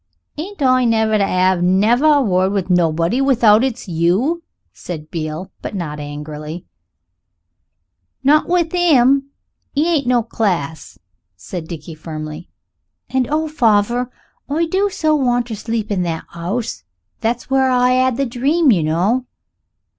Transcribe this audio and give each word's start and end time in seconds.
"Ain't 0.35 0.63
I 0.63 0.83
never 0.83 1.15
to 1.19 1.23
'ave 1.23 1.61
never 1.61 2.05
a 2.05 2.21
word 2.23 2.53
with 2.53 2.71
nobody 2.71 3.21
without 3.21 3.63
it's 3.63 3.87
you?" 3.87 4.41
said 4.73 5.11
Beale, 5.11 5.51
but 5.61 5.75
not 5.75 5.99
angrily. 5.99 6.65
"Not 8.23 8.49
with 8.49 8.73
'im; 8.73 9.29
'e 9.77 9.87
ain't 9.87 10.07
no 10.07 10.23
class," 10.23 10.97
said 11.35 11.67
Dickie 11.67 11.93
firmly; 11.93 12.49
"and 13.11 13.27
oh! 13.29 13.47
farver, 13.47 14.09
I 14.49 14.65
do 14.65 14.89
so 14.89 15.15
wanter 15.15 15.53
sleep 15.53 15.91
in 15.91 16.01
that 16.01 16.25
'ouse, 16.33 16.83
that 17.19 17.35
was 17.35 17.49
where 17.51 17.69
I 17.69 17.93
'ad 17.93 18.17
The 18.17 18.25
Dream, 18.25 18.71
you 18.71 18.81
know." 18.81 19.27